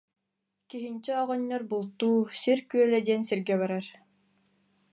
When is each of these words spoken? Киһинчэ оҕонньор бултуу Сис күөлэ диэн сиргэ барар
Киһинчэ 0.69 1.11
оҕонньор 1.23 1.63
бултуу 1.71 2.19
Сис 2.39 2.59
күөлэ 2.69 2.99
диэн 3.05 3.21
сиргэ 3.27 3.55
барар 3.61 3.85